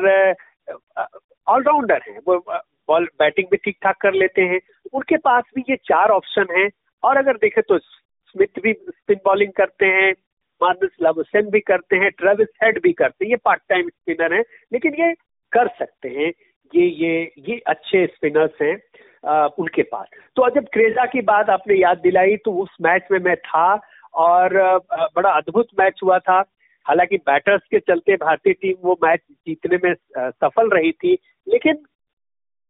ऑलराउंडर 1.47 2.01
हैं। 2.07 2.19
वो 2.27 2.37
बॉल, 2.89 3.05
बैटिंग 3.19 3.47
भी 3.51 3.57
ठीक 3.57 3.77
ठाक 3.83 3.95
कर 4.01 4.13
लेते 4.13 4.41
हैं। 4.43 4.59
उनके 4.93 5.17
पास 5.19 5.43
भी 5.55 5.63
ये 5.69 5.75
चार 5.85 6.09
ऑप्शन 6.11 6.55
हैं। 6.57 6.69
और 7.03 7.17
अगर 7.17 7.37
देखें 7.37 7.61
तो 7.67 7.77
स्मिथ 7.77 8.59
भी 8.63 8.73
स्पिन 8.73 9.19
बॉलिंग 9.25 9.51
करते 9.53 9.85
हैं 9.85 10.11
मार्नस 10.61 10.91
लाबोसेन 11.01 11.49
भी 11.49 11.59
करते 11.59 11.95
हैं, 11.95 12.09
ट्रेविस 12.11 12.47
हेड 12.63 12.79
भी 12.83 12.91
करते 12.93 13.25
हैं। 13.25 13.29
ये 13.29 13.37
पार्ट 13.45 13.61
टाइम 13.69 13.89
स्पिनर 13.89 14.33
हैं, 14.33 14.43
लेकिन 14.73 14.93
ये 14.99 15.13
कर 15.53 15.67
सकते 15.79 16.09
हैं। 16.09 16.31
ये 16.73 16.85
ये 17.01 17.31
ये 17.39 17.57
अच्छे 17.67 18.05
स्पिनर्स 18.07 18.61
हैं 18.61 18.75
उनके 19.59 19.83
पास। 19.83 20.07
तो 20.35 20.49
जब 20.55 20.65
क्रेजा 20.73 21.05
की 21.05 21.21
बात 21.23 21.49
आपने 21.49 21.75
याद 21.75 21.97
दिलाई 21.97 22.35
तो 22.45 22.53
उस 22.63 22.75
मैच 22.81 23.07
में 23.11 23.19
मैं 23.19 23.35
था 23.37 23.67
और 24.15 24.57
बड़ा 25.15 25.29
अद्भुत 25.31 25.67
मैच 25.79 25.99
हुआ 26.03 26.19
था। 26.19 26.41
हालाँकि 26.87 27.17
बैटर्स 27.17 27.61
के 27.71 27.79
चलते 27.79 28.15
भारतीय 28.15 28.53
टीम 28.53 28.75
वो 28.83 28.97
मैच 29.03 29.19
जीतने 29.19 29.77
में 29.83 29.93
सफल 30.17 30.69
रही 30.69 30.91
थी 30.91 31.17
लेकिन 31.47 31.77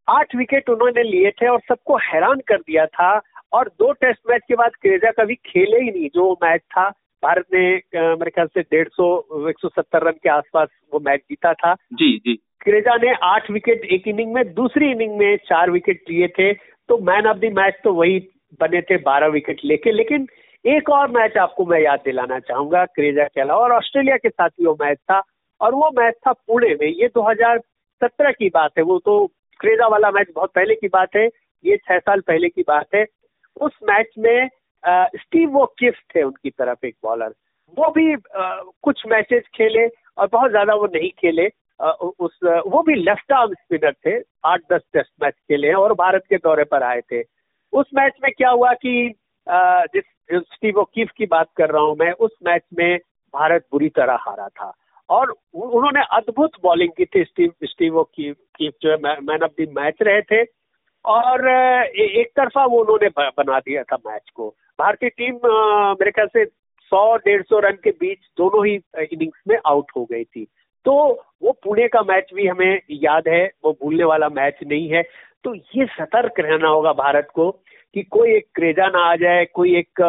आठ 0.07 0.35
विकेट 0.35 0.69
उन्होंने 0.69 1.03
लिए 1.03 1.31
थे 1.31 1.47
और 1.47 1.59
सबको 1.59 1.97
हैरान 2.03 2.39
कर 2.47 2.57
दिया 2.57 2.85
था 2.85 3.09
और 3.53 3.67
दो 3.79 3.91
टेस्ट 3.91 4.19
मैच 4.29 4.41
के 4.47 4.55
बाद 4.55 4.71
क्रेजा 4.81 5.11
कभी 5.11 5.35
खेले 5.35 5.79
ही 5.79 5.89
नहीं 5.91 6.09
जो 6.15 6.31
मैच 6.43 6.61
था। 6.61 6.89
भारत 7.23 7.45
ने 7.53 7.59
मेरे 7.95 8.31
ख्याल 8.31 8.47
से 8.47 8.61
डेढ़ 8.61 8.87
सौ 8.87 9.05
एक 9.49 9.59
सौ 9.59 9.69
सत्तर 9.69 10.03
रन 10.03 10.17
के 10.23 10.29
आसपास 10.29 10.69
वो 10.93 10.99
मैच 10.99 11.19
जीता 11.19 11.53
था। 11.53 11.73
जी 11.73 12.17
जी। 12.17 12.35
क्रेजा 12.61 12.95
ने 12.95 13.13
आठ 13.23 13.51
विकेट 13.51 13.85
एक 13.85 14.07
इनिंग 14.07 14.33
में 14.33 14.53
दूसरी 14.53 14.91
इनिंग 14.91 15.17
में 15.17 15.37
चार 15.37 15.71
विकेट 15.71 16.03
लिए 16.09 16.27
थे 16.27 16.53
तो 16.89 16.97
मैन 16.97 17.27
ऑफ़ 17.27 17.37
द 17.37 17.51
मैच 17.57 17.79
तो 17.83 17.93
वही 17.93 18.19
बने 18.61 18.81
थे 18.81 18.97
बारह 18.97 19.27
विकेट 19.27 19.61
लेके 19.65 19.91
लेकिन 19.91 20.27
एक 20.65 20.89
और 20.89 21.11
मैच 21.11 21.37
आपको 21.37 21.65
मैं 21.65 21.79
याद 21.79 21.99
दिलाना 22.05 22.39
चाहूँगा 22.39 22.83
क्रेजा 22.85 23.23
के 23.25 23.41
अलावा 23.41 23.63
और 23.63 23.71
ऑस्ट्रेलिया 23.71 24.17
के 24.17 24.29
साथ 24.29 24.49
भी 24.49 24.65
वो 24.65 24.73
मैच 24.81 24.97
था 25.11 25.21
और 25.61 25.75
वो 25.75 25.89
मैच 25.97 26.13
था 26.27 26.31
पुणे 26.31 26.73
में। 26.81 26.87
ये 26.87 27.07
2017 27.09 28.31
की 28.31 28.49
बात 28.49 28.71
है 28.77 28.83
वो 28.83 28.97
तो 28.99 29.25
क्रेजा 29.59 29.87
वाला 29.87 30.11
मैच 30.11 30.27
बहुत 30.35 30.51
पहले 30.55 30.75
की 30.75 30.87
बात 30.87 31.15
है 31.15 31.25
ये 31.65 31.77
छह 31.77 31.99
साल 31.99 32.21
पहले 32.21 32.49
की 32.49 32.61
बात 32.67 32.95
है। 32.95 33.05
उस 33.57 33.71
मैच 33.83 34.07
में 34.19 34.49
आ, 34.83 35.05
स्टीव 35.15 35.49
वो 35.49 35.65
किफ 35.79 35.95
थे 36.15 36.23
उनकी 36.23 36.49
तरफ़ 36.49 36.85
एक 36.85 36.95
बॉलर। 37.03 37.33
वो 37.77 37.89
भी 37.91 38.13
आ, 38.13 38.61
कुछ 38.83 39.01
मैचेस 39.07 39.43
खेले 39.55 39.87
और 39.87 40.27
बहुत 40.31 40.51
ज़्यादा 40.51 40.73
वो 40.75 40.85
नहीं 40.85 41.09
खेले। 41.19 41.47
आ, 41.79 41.89
उस 41.89 42.39
वो 42.43 42.81
भी 42.83 42.95
लेफ़्ट 42.95 43.31
आर्म 43.33 43.53
स्पिनर 43.53 43.93
थे 44.05 44.17
आठ 44.45 44.61
दस 44.71 44.81
टेस्ट 44.93 45.11
मैच 45.23 45.33
खेले 45.33 45.67
हैं 45.67 45.75
और 45.75 45.93
भारत 45.95 46.23
के 46.29 46.37
दौरे 46.37 46.63
पर 46.63 46.83
आए 46.83 47.01
थे। 47.11 47.21
उस 47.73 47.89
मैच 47.93 48.13
में 48.23 48.31
क्या 48.37 48.49
हुआ 48.49 48.73
कि 48.75 49.13
जिस 49.93 50.03
स्टीव 50.31 50.83
कीफ 50.83 51.11
की 51.17 51.25
बात 51.25 51.47
कर 51.57 51.69
रहा 51.69 51.81
हूँ 51.81 51.95
मैं, 51.99 52.11
उस 52.11 52.31
मैच 52.45 52.61
में 52.77 52.97
भारत 53.33 53.65
बुरी 53.71 53.89
तरह 53.89 54.17
हारा 54.21 54.47
था। 54.47 54.73
और 55.09 55.29
उन्होंने 55.53 56.01
अद्भुत 56.11 56.51
बॉलिंग 56.63 56.91
की 56.97 57.05
थी, 57.05 57.23
स्टीव 57.23 57.53
स्टीव 57.63 58.03
कीफ 58.03 58.73
जो 58.81 58.91
है 58.91 58.97
मैन 58.97 59.43
ऑफ़ 59.43 59.61
द 59.61 59.73
मैच 59.79 59.95
रहे 60.01 60.21
थे। 60.21 60.47
और 61.05 61.47
एक 61.95 62.31
तरफा 62.35 62.65
वो 62.65 62.79
उन्होंने 62.79 63.09
बना 63.37 63.59
दिया 63.59 63.83
था 63.83 63.97
मैच 64.07 64.29
को। 64.35 64.55
भारतीय 64.79 65.09
टीम 65.09 65.35
मेरे 65.35 66.11
ख्याल 66.11 66.27
से 66.27 66.45
सौ 66.81 67.15
डेढ़ 67.17 67.41
सौ 67.41 67.59
रन 67.59 67.77
के 67.83 67.89
बीच 67.89 68.19
दोनों 68.37 68.65
ही 68.65 68.75
इनिंग्स 69.13 69.41
में 69.47 69.57
आउट 69.65 69.85
हो 69.97 70.05
गई 70.05 70.23
थी। 70.23 70.47
तो 70.85 70.93
वो 71.41 71.51
पुणे 71.51 71.87
का 71.87 72.01
मैच 72.01 72.29
भी 72.33 72.47
हमें 72.47 72.81
याद 72.89 73.27
है, 73.27 73.51
वो 73.65 73.71
भूलने 73.71 74.03
वाला 74.03 74.29
मैच 74.29 74.55
नहीं 74.67 74.89
है। 74.89 75.03
तो 75.43 75.55
ये 75.55 75.85
सतर्क 75.85 76.39
रहना 76.39 76.67
होगा 76.67 76.93
भारत 76.93 77.27
को। 77.33 77.59
कि 77.97 78.03
कोई 78.03 78.35
एक 78.35 78.45
क्रेजा 78.55 78.87
ना 78.87 78.99
आ 78.99 79.15
जाए 79.15 79.45
कोई 79.45 79.75
एक 79.77 80.01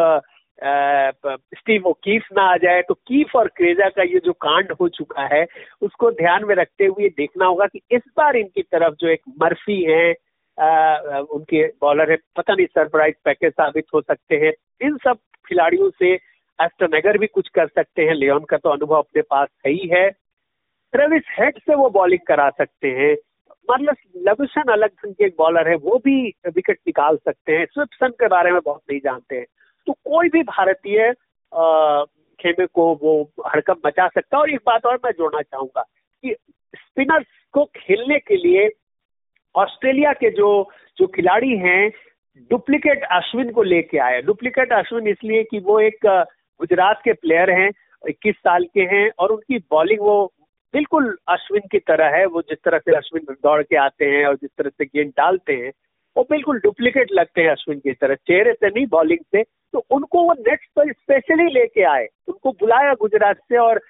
स्टीव 1.57 1.83
कीफ 2.03 2.23
ना 2.37 2.41
आ 2.43 2.57
जाए 2.57 2.81
तो 2.81 2.93
कीफ 2.93 3.35
और 3.35 3.47
क्रेजा 3.47 3.89
का 3.89 4.03
ये 4.03 4.19
जो 4.25 4.33
कांड 4.33 4.71
हो 4.81 4.87
चुका 4.89 5.25
है 5.35 5.45
उसको 5.81 6.11
ध्यान 6.11 6.45
में 6.45 6.55
रखते 6.55 6.85
हुए 6.85 7.09
देखना 7.09 7.45
होगा 7.45 7.65
कि 7.65 7.81
इस 7.91 8.01
बार 8.17 8.35
इनकी 8.35 8.61
तरफ़ 8.61 8.95
जो 8.99 9.07
एक 9.07 9.21
मर्फी 9.41 9.81
है 9.83 10.11
आ, 10.57 11.19
उनके 11.19 11.65
बॉलर 11.81 12.11
है 12.11 12.17
पता 12.37 12.53
नहीं 12.53 12.65
सरप्राइज़ 12.65 13.15
पैकेज 13.25 13.53
साबित 13.53 13.85
हो 13.93 14.01
सकते 14.01 14.35
हैं। 14.35 14.51
इन 14.81 14.97
सब 14.97 15.17
खिलाड़ियों 15.47 15.89
से 15.89 16.13
एस्टनगर 16.59 17.17
भी 17.17 17.27
कुछ 17.27 17.47
कर 17.49 17.67
सकते 17.67 18.05
हैं 18.05 18.13
लियोन 18.13 18.45
का 18.49 18.57
तो 18.57 18.69
अनुभव 18.69 18.95
अपने 18.95 19.21
पास 19.21 19.47
है 19.65 19.71
ही 19.71 19.87
है। 19.93 20.09
ट्रेविस 20.93 21.23
हेड 21.39 21.59
से 21.59 21.75
वो 21.75 21.89
बॉलिंग 21.89 22.25
करा 22.27 22.49
सकते 22.49 22.87
हैं। 22.87 23.15
मतलब 23.71 23.95
लविसन 24.17 24.71
अलग 24.71 24.89
ढंग 24.89 25.13
के 25.13 25.25
एक 25.25 25.35
बॉलर 25.37 25.67
है, 25.67 25.75
वो 25.75 25.97
भी 26.05 26.33
विकेट 26.47 26.77
निकाल 26.87 27.17
सकते 27.17 27.55
हैं। 27.55 27.65
स्विप्सन 27.65 28.09
के 28.09 28.27
बारे 28.27 28.51
में 28.51 28.59
बहुत 28.65 28.81
नहीं 28.91 28.99
जानते 28.99 29.35
हैं। 29.35 29.45
तो 29.87 29.93
कोई 29.93 30.29
भी 30.29 30.43
भारतीय 30.43 31.11
खेमे 32.39 32.65
को 32.65 32.93
वो 33.03 33.21
हड़कम 33.47 33.75
बचा 33.85 34.07
सकता 34.07 34.37
है। 34.37 34.41
और 34.41 34.49
एक 34.49 34.59
बात 34.65 34.85
और 34.85 34.99
मैं 35.05 35.11
जोड़ना 35.11 35.41
चाहूँगा 35.41 35.81
कि 36.23 36.35
स्पिनर्स 36.75 37.25
को 37.53 37.65
खेलने 37.65 38.19
के 38.19 38.35
लिए 38.35 38.69
ऑस्ट्रेलिया 39.55 40.13
के 40.13 40.29
जो 40.29 40.49
जो 40.97 41.07
खिलाड़ी 41.07 41.57
हैं 41.57 41.89
डुप्लीकेट 42.49 43.03
अश्विन 43.11 43.51
को 43.51 43.63
लेके 43.63 43.97
आए 43.97 44.21
डुप्लीकेट 44.21 44.73
अश्विन 44.73 45.07
इसलिए 45.07 45.43
कि 45.43 45.59
वो 45.59 45.79
एक, 45.79 46.05
गुजरात 46.59 47.01
के 47.03 47.13
प्लेयर 47.13 47.49
हैं, 47.51 47.69
इक्कीस 48.07 48.35
साल 48.35 48.63
के 48.63 48.81
हैं 48.81 49.09
और 49.19 49.29
उनकी 49.29 49.57
बॉलिंग 49.71 49.99
वो 50.01 50.33
बिल्कुल 50.73 51.17
अश्विन 51.27 51.61
की 51.71 51.79
तरह 51.79 52.17
है, 52.17 52.25
वो 52.25 52.41
जिस 52.41 52.57
तरह 52.65 52.77
से 52.77 52.95
अश्विन 52.95 53.35
दौड़ 53.43 53.61
के 53.63 53.75
आते 53.75 54.05
हैं 54.05 54.25
और 54.25 54.35
जिस 54.35 54.49
तरह 54.57 54.69
से 54.69 54.85
गेंद 54.85 55.11
डालते 55.17 55.53
हैं, 55.53 55.71
वो 56.17 56.23
बिल्कुल 56.29 56.59
डुप्लीकेट 56.59 57.11
लगते 57.11 57.41
हैं 57.41 57.49
अश्विन 57.49 57.79
की 57.79 57.93
तरह। 57.93 58.15
चेहरे 58.15 58.53
से 58.53 58.67
नहीं 58.67 58.85
बॉलिंग 58.87 59.19
से। 59.19 59.43
तो 59.43 59.85
उनको 59.91 60.23
वो 60.23 60.33
नेक्स्ट 60.33 60.69
पर 60.75 60.91
स्पेशली 60.93 61.47
लेके 61.53 61.83
आए। 61.83 62.07
उनको 62.27 62.51
बुलाया 62.51 62.93
गुजरात 62.93 63.37
से 63.37 63.57
और 63.57 63.81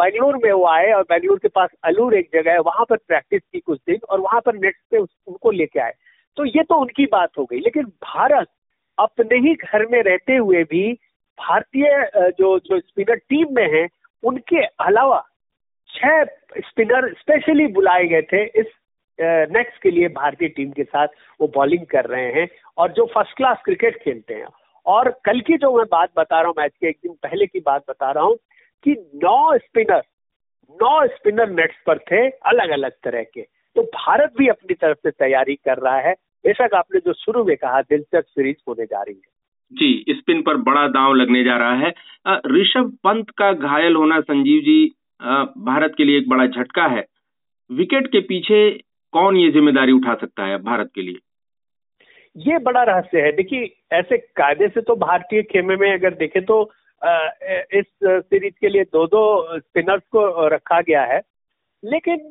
बेंगलोर 0.00 0.36
में 0.36 0.52
वो 0.52 0.66
आए 0.66 0.92
और 0.92 1.02
बेंगलोर 1.02 1.38
के 1.38 1.48
पास 1.48 1.70
अलूर 1.84 2.14
एक 2.14 2.28
जगह 2.34 2.52
है, 2.52 2.58
वहाँ 2.58 2.84
पर 2.90 2.96
प्रैक्टिस 2.96 3.42
की 3.52 3.60
कुछ 3.60 3.80
दिन 3.86 3.98
और 4.10 4.20
वहाँ 4.20 4.40
पर 4.40 4.54
नेक्स्ट 4.54 4.82
पे 4.90 4.98
उनको 4.98 5.50
लेके 5.50 5.80
आए। 5.80 5.92
तो 6.36 6.44
ये 6.44 6.62
तो 6.62 6.74
उनकी 6.74 7.06
बात 7.06 7.30
हो 7.38 7.44
गई। 7.44 7.58
लेकिन 7.60 7.84
भारत 7.84 8.46
अपने 8.98 9.38
ही 9.38 9.54
घर 9.54 9.86
में 9.86 10.02
रहते 10.02 10.36
हुए 10.36 10.62
भी 10.64 10.92
भारतीय 11.38 12.10
जो 12.38 12.58
जो 12.58 12.80
स्पिनर 12.80 13.14
टीम 13.14 13.46
में 13.50 13.68
है, 13.74 13.88
उनके 14.22 14.64
अलावा 14.80 15.24
छह 15.90 16.24
स्पिनर 16.58 17.12
स्पेशली 17.12 17.66
बुलाए 17.66 18.06
गए 18.06 18.22
थे 18.22 18.44
इस 18.60 18.66
नेक्स्ट 19.50 19.82
के 19.82 19.90
लिए 19.90 20.08
भारतीय 20.08 20.48
टीम 20.48 20.70
के 20.70 20.84
साथ। 20.84 21.06
वो 21.40 21.46
बॉलिंग 21.54 21.86
कर 21.86 22.04
रहे 22.04 22.30
हैं 22.32 22.48
और 22.78 22.92
जो 22.92 23.06
फ़र्स्ट 23.06 23.36
क्लास 23.36 23.62
क्रिकेट 23.64 23.96
खेलते 23.96 24.34
हैं। 24.34 24.46
और 24.86 25.10
कल 25.24 25.40
की 25.40 25.56
जो 25.56 25.76
मैं 25.76 25.86
बात 25.92 26.10
बता 26.16 26.38
रहा 26.38 26.46
हूँ, 26.46 26.54
मैच 26.58 26.72
के, 26.80 26.88
एक 26.88 26.98
दिन 27.02 27.12
पहले 27.22 27.46
की 27.46 27.60
बात 27.60 27.84
बता 27.88 28.10
रहा 28.10 28.24
हूँ 28.24 28.36
कि 28.84 28.92
नौ 29.14 29.58
स्पिनर 29.58 30.02
नौ 30.82 31.06
स्पिनर 31.06 31.48
नेट्स 31.50 31.76
पर 31.86 31.98
थे 31.98 32.28
अलग 32.28 32.70
अलग 32.70 32.92
तरह 33.04 33.22
के। 33.22 33.42
तो 33.76 33.82
भारत 33.82 34.32
भी 34.38 34.48
अपनी 34.48 34.74
तरफ़ 34.74 34.98
से 34.98 35.10
तैयारी 35.10 35.54
कर 35.54 35.78
रहा 35.78 35.98
है। 35.98 36.12
बेशक 36.44 36.74
आपने 36.74 37.00
जो 37.00 37.12
शुरू 37.12 37.44
में 37.44 37.56
कहा, 37.56 37.80
दिलचस्प 37.82 38.26
सीरीज़ 38.28 38.56
होने 38.68 38.84
जा 38.84 39.02
रही 39.02 39.14
है। 39.14 39.36
जी 39.72 40.04
स्पिन 40.10 40.42
पर 40.42 40.56
बड़ा 40.56 40.86
दांव 40.88 41.14
लगने 41.14 41.42
जा 41.44 41.56
रहा 41.56 41.74
है। 41.74 41.92
ऋषभ 42.46 42.92
पंत 43.04 43.30
का 43.30 43.52
घायल 43.52 43.96
होना 43.96 44.20
संजीव 44.20 44.60
जी 44.60 44.94
भारत 45.20 45.94
के 45.96 46.04
लिए 46.04 46.18
एक 46.18 46.28
बड़ा 46.28 46.46
झटका 46.46 46.86
है। 46.86 47.04
विकेट 47.70 48.06
के 48.06 48.20
पीछे 48.22 48.68
कौन 49.12 49.36
ये 49.36 49.50
ज़िम्मेदारी 49.50 49.92
उठा 49.92 50.14
सकता 50.14 50.46
है 50.46 50.58
भारत 50.62 50.90
के 50.94 51.02
लिए? 51.02 51.18
ये 52.36 52.58
बड़ा 52.58 52.82
रहस्य 52.82 53.20
है। 53.20 53.32
देखिए, 53.32 53.70
ऐसे 53.92 54.16
कायदे 54.18 54.68
से 54.68 54.80
तो 54.80 54.96
भारतीय 54.96 55.42
खेमे 55.42 55.76
में 55.76 55.92
अगर 55.92 56.14
देखें 56.14 56.44
तो 56.44 56.62
इस 57.02 57.86
सीरीज़ 58.04 58.54
के 58.60 58.68
लिए 58.68 58.84
दो 58.84 59.06
दो 59.06 59.58
स्पिनर्स 59.58 60.02
को 60.12 60.46
रखा 60.48 60.80
गया 60.80 61.02
है। 61.04 61.20
लेकिन 61.82 62.30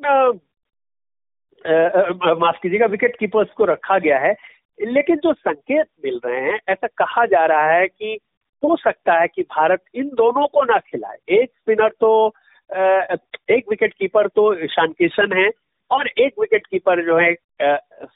माफ़ 2.42 2.58
कीजिएगा 2.64 2.86
विकेट 2.86 3.16
कीपर्स 3.20 3.50
को 3.58 3.66
रखा 3.66 3.98
गया 4.00 4.20
है। 4.20 4.36
लेकिन 4.80 5.16
जो 5.18 5.34
संकेत 5.34 5.88
मिल 6.06 6.20
रहे 6.26 6.42
हैं, 6.42 6.60
ऐसा 6.70 6.88
कहा 6.98 7.26
जा 7.26 7.46
रहा 7.46 7.72
है 7.72 7.88
कि 7.88 8.18
हो 8.64 8.76
सकता 8.78 9.20
है 9.20 9.28
कि 9.28 9.42
भारत 9.44 9.84
इन 9.96 10.10
दोनों 10.16 10.48
को 10.48 10.64
ना 10.64 10.78
खिलाए। 10.82 11.18
एक 11.30 11.50
स्पिनर 11.52 11.90
तो 12.00 12.30
एक 12.70 13.64
विकेट 13.70 13.94
कीपर 13.94 14.28
तो 14.28 14.54
ईशान 14.64 14.92
किशन 14.92 15.38
है 15.38 15.50
और 15.92 16.08
एक 16.08 16.34
विकेट 16.40 16.66
कीपर 16.68 17.04
जो 17.06 17.18
है 17.18 17.34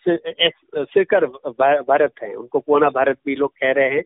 सिरकर 0.05 1.25
भारत 1.81 2.13
है। 2.23 2.33
उनको 2.35 2.59
कोना 2.59 2.89
भारत 2.89 3.17
भी 3.25 3.35
लोग 3.35 3.51
कह 3.61 3.71
रहे 3.71 3.89
हैं। 3.89 4.03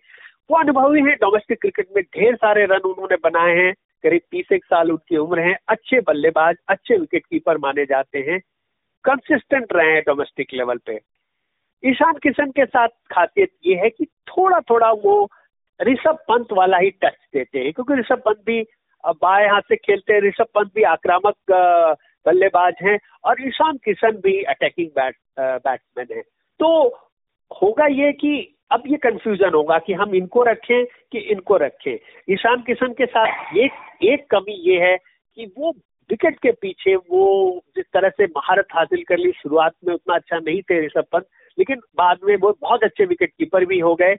वो 0.49 0.57
अनुभवी 0.57 1.01
हैं। 1.01 1.15
डोमेस्टिक 1.21 1.59
क्रिकेट 1.61 1.87
में 1.95 2.03
ढेर 2.17 2.35
सारे 2.35 2.65
रन 2.65 2.87
उन्होंने 2.89 3.15
बनाए 3.23 3.55
हैं। 3.55 3.73
करीब 4.03 4.21
तीस 4.31 4.51
एक 4.53 4.65
साल 4.65 4.91
उनकी 4.91 5.17
उम्र 5.17 5.39
है। 5.39 5.55
अच्छे 5.69 5.99
बल्लेबाज, 6.07 6.55
अच्छे 6.69 6.97
विकेट 6.97 7.25
कीपर 7.25 7.57
माने 7.57 7.85
जाते 7.85 8.19
हैं। 8.27 8.39
कंसिस्टेंट 9.03 9.73
रहे 9.73 9.91
हैं 9.91 10.01
डोमेस्टिक 10.07 10.53
लेवल 10.53 10.77
पे। 10.85 10.99
ईशान 11.83 12.13
किशन 12.23 12.51
के 12.51 12.65
साथ 12.65 12.87
खासियत 13.11 13.49
ये 13.65 13.75
है 13.75 13.89
कि 13.89 14.05
थोड़ा 14.05 14.59
थोड़ा 14.69 14.91
वो 15.03 15.29
ऋषभ 15.79 16.17
पंत 16.29 16.53
वाला 16.53 16.77
ही 16.77 16.89
टच 17.03 17.17
देते 17.33 17.59
हैं। 17.59 17.73
क्योंकि 17.73 17.93
ऋषभ 17.99 18.21
पंत 18.25 18.37
भी 18.45 18.61
बाएँ 19.05 19.47
हाथ 19.49 19.61
से 19.61 19.75
खेलते 19.75 20.13
हैं, 20.13 20.21
ऋषभ 20.21 20.47
पंत 20.55 20.71
भी 20.75 20.83
आक्रामक 20.85 21.35
बल्लेबाज 22.25 22.73
हैं 22.81 22.97
और 23.25 23.41
ईशान 23.47 23.77
किशन 23.85 24.17
भी 24.23 24.41
अटैकिंग 24.43 24.87
बैट 24.89 25.15
बैट्समैन 25.39 26.07
है। 26.11 26.21
तो 26.59 26.87
होगा 27.51 27.85
ये 27.87 28.11
कि 28.13 28.51
अब 28.71 28.83
ये 28.87 28.97
कंफ्यूजन 28.97 29.53
होगा 29.53 29.77
कि 29.77 29.93
हम 29.93 30.15
इनको 30.15 30.43
रखें 30.43 30.85
कि 31.11 31.19
इनको 31.31 31.57
रखें। 31.57 31.97
ईशान 32.29 32.61
किशन 32.61 32.93
के 32.93 33.05
साथ 33.05 33.57
एक 33.57 34.03
एक 34.03 34.25
कमी 34.31 34.55
ये 34.69 34.79
है 34.81 34.95
कि 34.97 35.45
वो 35.57 35.71
विकेट 36.09 36.39
के 36.39 36.51
पीछे 36.51 36.95
वो 36.95 37.61
जिस 37.75 37.85
तरह 37.93 38.09
से 38.09 38.25
महारत 38.27 38.67
हासिल 38.73 39.03
कर 39.03 39.17
ली, 39.17 39.31
शुरुआत 39.31 39.73
में 39.87 39.93
उतना 39.93 40.15
अच्छा 40.15 40.37
नहीं 40.37 40.61
थे 40.61 40.85
ऋषभ 40.85 41.05
पंत, 41.11 41.25
लेकिन 41.57 41.79
बाद 41.97 42.19
में 42.23 42.35
वो 42.35 42.55
बहुत 42.61 42.83
अच्छे 42.83 43.05
विकेट 43.05 43.31
कीपर 43.37 43.65
भी 43.65 43.79
हो 43.79 43.93
गए। 43.95 44.15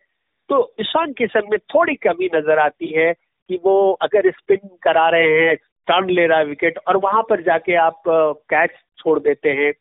तो 0.50 0.74
ईशान 0.80 1.12
किशन 1.12 1.48
में 1.50 1.58
थोड़ी 1.74 1.94
कमी 2.02 2.30
नज़र 2.34 2.58
आती 2.58 2.92
है 2.92 3.12
कि 3.50 3.58
वो 3.64 3.92
अगर 4.02 4.30
स्पिन 4.30 4.68
करा 4.82 5.08
रहे 5.08 5.32
हैं 5.38 5.54
टर्न 5.88 6.10
ले 6.10 6.26
रहा 6.26 6.38
है 6.38 6.44
विकेट 6.46 6.78
और 6.88 6.96
वहाँ 6.96 7.22
पर 7.22 7.42
जाके 7.42 7.74
आप 7.78 8.02
कैच 8.08 8.70
छोड़ 8.98 9.18
देते 9.20 9.50
हैं, 9.50 9.72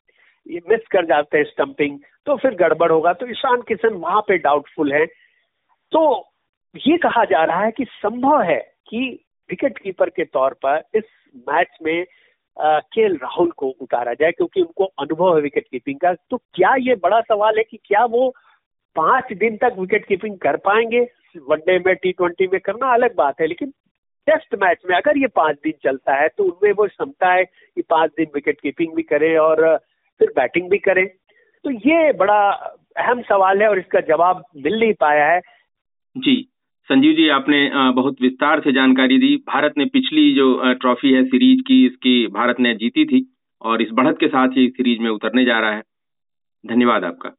ये 0.46 0.60
मिस 0.70 0.88
कर 0.92 1.06
जाते 1.06 1.38
हैं 1.38 1.46
स्टंपिंग 1.46 2.00
तो 2.28 2.36
फिर 2.38 2.56
गड़बड़ 2.56 2.92
होगा। 2.92 3.14
तो 3.14 3.28
ईशान 3.30 3.62
किशन 3.68 3.94
वहाँ 3.96 4.22
पे 4.28 4.38
डाउटफुल 4.38 4.94
है। 4.94 5.06
तो 5.92 6.02
ये 6.76 6.98
कहा 6.98 7.24
जा 7.26 7.44
रहा 7.44 7.64
है 7.64 7.72
कि 7.72 7.86
संभव 7.88 8.42
है 8.42 8.60
कि 8.90 9.00
विकेट 9.50 9.78
कीपर 9.78 10.10
के 10.10 10.24
तौर 10.26 10.54
पर 10.66 10.82
इस 10.96 11.04
मैच 11.50 11.78
में 11.84 12.06
के 12.58 13.08
राहुल 13.08 13.52
को 13.52 13.68
उतारा 13.82 14.14
जाए, 14.14 14.32
क्योंकि 14.32 14.62
उनको 14.62 14.86
अनुभव 14.86 15.36
है 15.36 15.42
विकेट 15.42 15.68
कीपिंग 15.72 16.00
का। 16.00 16.14
तो 16.14 16.38
क्या 16.38 16.76
ये 16.80 16.96
बड़ा 16.96 17.20
सवाल 17.22 17.58
है 17.58 17.64
कि 17.64 17.78
क्या 17.86 18.04
वो 18.06 18.30
पाँच 18.96 19.34
दिन 19.38 19.58
तक 19.58 19.76
विकेट 19.80 20.06
कीपिंग 20.06 20.38
कर 20.40 20.58
पाएँगे? 20.66 21.08
वनडे 21.50 21.78
में 21.80 21.96
टी 21.96 22.12
ट्वेंटी 22.12 22.48
में 22.48 22.60
करना 22.60 22.94
अलग 22.94 23.16
बात 23.16 23.42
है, 23.42 23.48
लेकिन 23.48 23.74
टेस्ट 24.28 24.56
मैच 24.62 24.78
में 24.90 24.96
अगर 24.98 25.18
ये 25.18 25.28
पाँच 25.36 25.58
दिन 25.64 25.74
चलता 25.84 26.16
है 26.16 26.28
तो 26.28 26.44
उनमें 26.44 26.72
वो 26.72 26.88
क्षमता 26.88 27.34
है 27.34 27.44
कि 27.44 27.82
पाँच 27.82 28.12
दिन 28.18 28.28
विकेट 28.36 28.60
कीपिंग 28.62 28.96
भी 28.96 29.04
करें 29.04 29.38
और 29.38 29.78
फिर 30.20 30.32
बैटिंग 30.36 30.70
भी 30.70 30.78
करें। 30.78 31.06
तो 31.66 31.72
ये 31.72 32.12
बड़ा 32.14 32.40
अहम 32.98 33.22
सवाल 33.22 33.62
है 33.62 33.70
और 33.70 33.80
इसका 33.80 34.00
जवाब 34.08 34.44
मिल 34.58 34.80
नहीं 34.80 34.94
पाया 34.94 35.26
है। 35.26 35.40
जी। 36.16 36.36
संजीव 36.90 37.14
जी, 37.14 37.28
आपने 37.30 37.70
बहुत 37.92 38.22
विस्तार 38.22 38.60
से 38.62 38.72
जानकारी 38.72 39.18
दी। 39.18 39.36
भारत 39.48 39.74
ने 39.78 39.86
पिछली 39.86 40.34
जो 40.34 40.74
ट्रॉफी 40.74 41.14
है 41.14 41.24
सीरीज़ 41.26 41.62
की, 41.62 41.86
इसकी 41.86 42.28
भारत 42.28 42.60
ने 42.60 42.74
जीती 42.76 43.06
थी 43.06 43.26
और 43.62 43.82
इस 43.82 43.90
बढ़त 43.94 44.18
के 44.20 44.28
साथ 44.28 44.50
ही 44.50 44.68
सीरीज़ 44.70 45.00
में 45.00 45.10
उतरने 45.10 45.46
जा 45.46 45.60
रहा 45.60 45.72
है। 45.72 45.82
धन्यवाद 46.64 47.04
आपका। 47.04 47.30